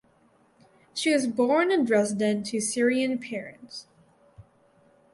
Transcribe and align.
She 0.95 1.13
was 1.13 1.27
born 1.27 1.71
in 1.71 1.85
Dresden 1.85 2.41
to 2.45 2.59
Syrian 2.59 3.19
parents. 3.19 3.85